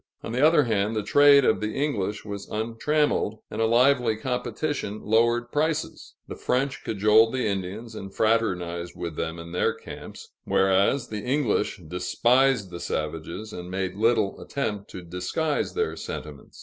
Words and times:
On 0.23 0.31
the 0.31 0.43
other 0.43 0.63
hand, 0.63 0.95
the 0.95 1.03
trade 1.03 1.45
of 1.45 1.59
the 1.61 1.73
English 1.75 2.25
was 2.25 2.49
untrammeled, 2.49 3.37
and 3.51 3.61
a 3.61 3.67
lively 3.67 4.17
competition 4.17 4.99
lowered 5.03 5.51
prices. 5.51 6.15
The 6.27 6.35
French 6.35 6.83
cajoled 6.83 7.35
the 7.35 7.45
Indians, 7.45 7.93
and 7.93 8.11
fraternized 8.11 8.93
with 8.95 9.15
them 9.15 9.37
in 9.37 9.51
their 9.51 9.75
camps; 9.75 10.29
whereas, 10.43 11.09
the 11.09 11.21
English 11.23 11.79
despised 11.87 12.71
the 12.71 12.79
savages, 12.79 13.53
and 13.53 13.69
made 13.69 13.93
little 13.93 14.41
attempt 14.41 14.89
to 14.89 15.03
disguise 15.03 15.75
their 15.75 15.95
sentiments. 15.95 16.59